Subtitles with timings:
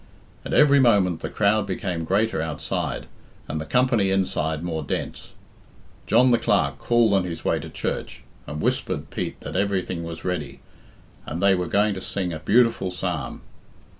[0.43, 3.05] At every moment the crowd became greater outside,
[3.47, 5.33] and the company inside more dense.
[6.07, 10.25] John the Clerk called on his way to church, and whispered Pete that everything was
[10.25, 10.59] ready,
[11.27, 13.41] and they were going to sing a beautiful psalm.